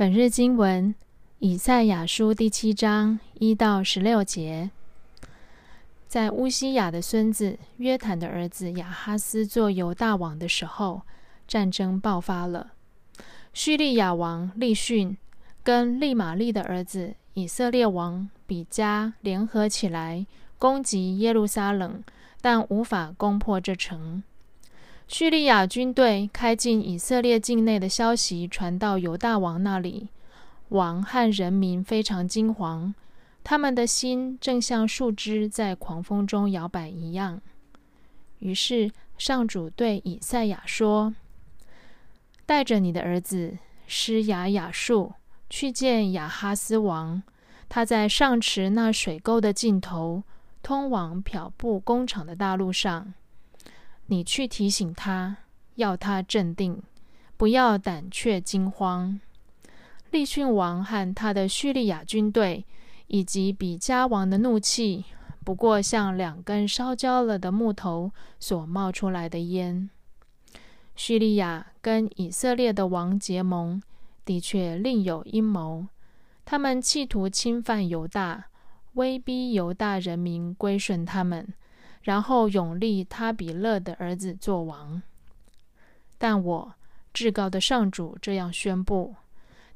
[0.00, 0.94] 本日经文：
[1.40, 4.70] 以赛亚书第七章一到十六节。
[6.08, 11.02] 在乌西雅的孙子约坦的儿子亚哈斯做犹大王的时候，
[11.46, 12.72] 战争爆发了。
[13.52, 15.18] 叙利亚王利逊
[15.62, 20.26] 跟利玛利的儿子以色列王比加联合起来
[20.58, 22.02] 攻击耶路撒冷，
[22.40, 24.22] 但无法攻破这城。
[25.10, 30.08] 叙利亚军队开进以色列境内的消息传到犹大王那里，
[30.68, 32.94] 王和人民非常惊惶，
[33.42, 37.42] 他们的心正像树枝在狂风中摇摆一样。
[38.38, 41.12] 于是上主对以赛亚说
[42.46, 45.12] ：“带着你的儿子施雅雅述
[45.50, 47.20] 去见亚哈斯王，
[47.68, 50.22] 他在上池那水沟的尽头，
[50.62, 53.12] 通往漂布工厂的大路上。”
[54.10, 55.36] 你去提醒他，
[55.76, 56.82] 要他镇定，
[57.36, 59.20] 不要胆怯惊慌。
[60.10, 62.64] 利逊王和他的叙利亚军队，
[63.06, 65.04] 以及比加王的怒气，
[65.44, 69.88] 不过像两根烧焦了的木头所冒出来的烟。
[70.96, 73.80] 叙利亚跟以色列的王结盟，
[74.24, 75.86] 的确另有阴谋。
[76.44, 78.46] 他们企图侵犯犹大，
[78.94, 81.54] 威逼犹大人民归顺他们。
[82.02, 85.02] 然后永立他比勒的儿子做王，
[86.18, 86.74] 但我
[87.12, 89.14] 至高的上主这样宣布：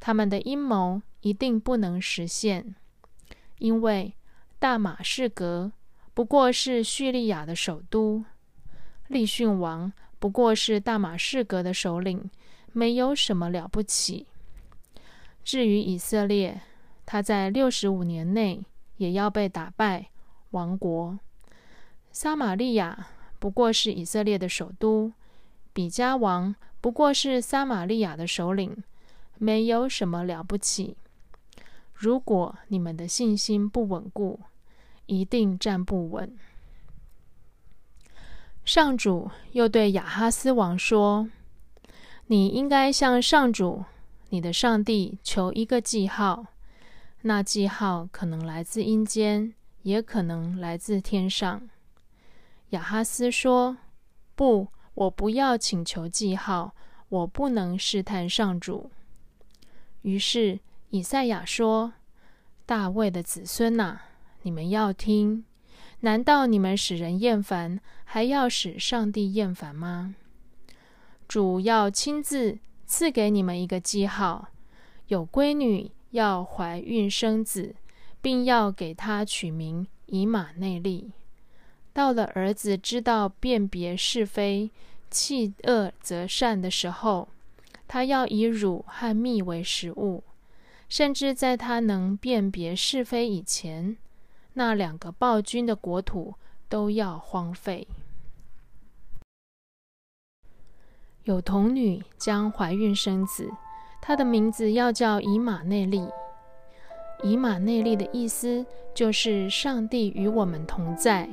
[0.00, 2.74] 他们的阴谋一定不能实现，
[3.58, 4.14] 因为
[4.58, 5.72] 大马士革
[6.14, 8.24] 不过是叙利亚的首都，
[9.08, 12.30] 利逊王不过是大马士革的首领，
[12.72, 14.26] 没有什么了不起。
[15.42, 16.62] 至于以色列，
[17.04, 18.64] 他在六十五年内
[18.96, 20.08] 也要被打败，
[20.52, 21.18] 亡国。
[22.14, 23.08] 撒玛利亚
[23.40, 25.12] 不过是以色列的首都，
[25.72, 28.84] 比加王不过是撒玛利亚的首领，
[29.38, 30.96] 没有什么了不起。
[31.92, 34.38] 如果你们的信心不稳固，
[35.06, 36.32] 一定站不稳。
[38.64, 41.28] 上主又对亚哈斯王说
[42.28, 43.84] ：“你应该向上主，
[44.28, 46.46] 你的上帝求一个记号，
[47.22, 49.52] 那记号可能来自阴间，
[49.82, 51.60] 也可能来自天上。”
[52.74, 53.78] 亚哈斯说
[54.34, 56.74] ：“不，我不要请求记号，
[57.08, 58.90] 我不能试探上主。”
[60.02, 60.58] 于是
[60.90, 61.94] 以赛亚说
[62.66, 64.00] ：“大卫的子孙呐，
[64.42, 65.44] 你们要听！
[66.00, 70.14] 难道你们使人厌烦，还要使上帝厌烦吗？
[71.26, 74.48] 主要亲自赐给你们一个记号：
[75.06, 77.74] 有闺女要怀孕生子，
[78.20, 81.12] 并要给他取名以马内利。”
[81.94, 84.68] 到了儿子知道辨别是非、
[85.10, 87.28] 弃恶择善的时候，
[87.86, 90.24] 他要以乳和蜜为食物，
[90.88, 93.96] 甚至在他能辨别是非以前，
[94.54, 96.34] 那两个暴君的国土
[96.68, 97.86] 都要荒废。
[101.22, 103.48] 有童女将怀孕生子，
[104.02, 106.06] 她的名字要叫以马内利。
[107.22, 111.26] 以马内利的意思就是上帝与我们同在。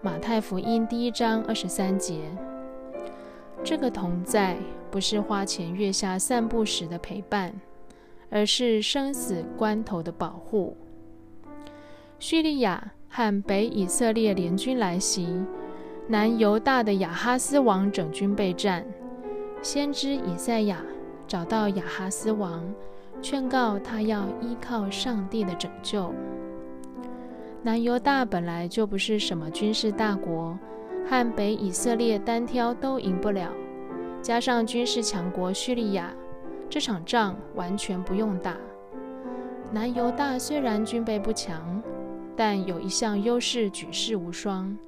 [0.00, 2.20] 马太福音第一章二十三节，
[3.64, 4.56] 这个同在
[4.92, 7.52] 不是花前月下散步时的陪伴，
[8.30, 10.76] 而是生死关头的保护。
[12.20, 15.44] 叙利亚和北以色列联军来袭，
[16.06, 18.86] 南犹大的亚哈斯王整军备战。
[19.62, 20.80] 先知以赛亚
[21.26, 22.62] 找到亚哈斯王，
[23.20, 26.14] 劝告他要依靠上帝的拯救。
[27.60, 30.56] 南犹大本来就不是什么军事大国，
[31.08, 33.50] 和北以色列单挑都赢不了，
[34.22, 36.14] 加上军事强国叙利亚，
[36.70, 38.56] 这场仗完全不用打。
[39.72, 41.82] 南犹大虽然军备不强，
[42.36, 44.78] 但有一项优势举世无双，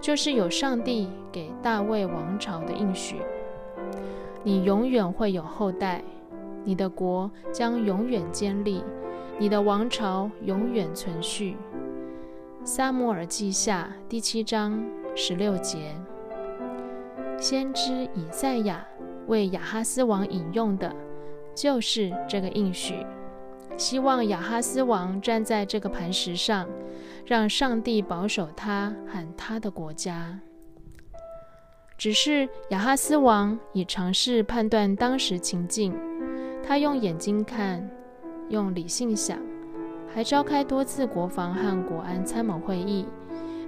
[0.00, 3.16] 就是有上帝给大卫王朝的应许：
[4.42, 6.02] 你永远会有后代，
[6.64, 8.82] 你的国将永远坚立，
[9.38, 11.56] 你的王朝永远存续。
[12.66, 14.84] 撒母耳记下第七章
[15.14, 15.94] 十六节，
[17.38, 18.84] 先知以赛亚
[19.28, 20.92] 为亚哈斯王引用的，
[21.54, 23.06] 就是这个应许，
[23.76, 26.68] 希望亚哈斯王站在这个磐石上，
[27.24, 30.40] 让上帝保守他和他的国家。
[31.96, 35.96] 只是亚哈斯王已尝试判断当时情境，
[36.66, 37.88] 他用眼睛看，
[38.48, 39.38] 用理性想。
[40.16, 43.04] 还召开多次国防和国安参谋会议，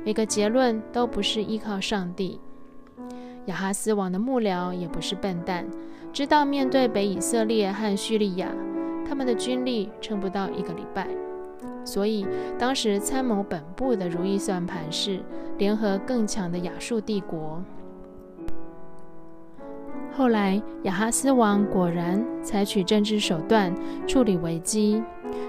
[0.03, 2.41] 每个结论都不是依靠上帝。
[3.45, 5.67] 亚哈斯王的幕僚也不是笨蛋，
[6.11, 8.49] 知道面对北以色列和叙利亚，
[9.07, 11.07] 他们的军力撑不到一个礼拜。
[11.85, 12.27] 所以，
[12.59, 15.21] 当时参谋本部的如意算盘是
[15.59, 17.63] 联合更强的亚述帝国。
[20.17, 23.73] 后来，亚哈斯王果然采取政治手段
[24.07, 25.01] 处理危机，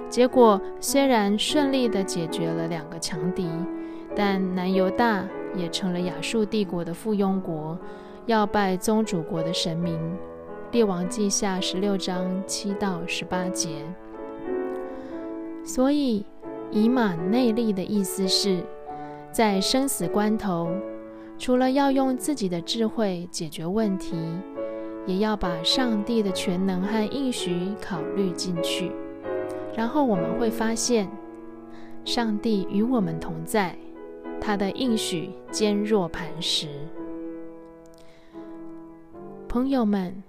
[0.10, 3.48] 结果虽然顺利地解决了两个强敌，
[4.16, 5.24] 但南犹大
[5.56, 7.78] 也成了亚述帝国的附庸国，
[8.26, 10.00] 要拜宗主国的神明。
[10.72, 13.70] 列王记下十六章七到十八节。
[15.64, 16.26] 所以，
[16.72, 18.64] 以马内利的意思是，
[19.32, 20.70] 在生死关头，
[21.38, 24.16] 除了要用自己的智慧解决问题。
[25.06, 28.92] 也要把上帝的全能和应许考虑进去，
[29.76, 31.10] 然后我们会发现，
[32.04, 33.76] 上帝与我们同在，
[34.42, 36.68] 他的应许坚若磐石。
[39.48, 40.24] 朋友们，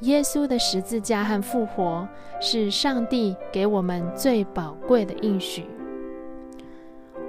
[0.00, 2.08] 耶稣的十字架和复活
[2.40, 5.64] 是上帝给我们最宝贵的应许。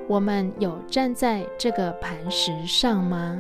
[0.08, 3.38] 我们有站在这个磐石上吗？